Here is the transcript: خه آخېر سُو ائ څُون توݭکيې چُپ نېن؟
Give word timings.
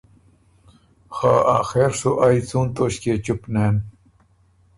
خه 1.15 1.33
آخېر 1.59 1.91
سُو 1.99 2.11
ائ 2.25 2.37
څُون 2.47 2.67
توݭکيې 2.75 3.15
چُپ 3.25 3.41
نېن؟ 3.53 3.75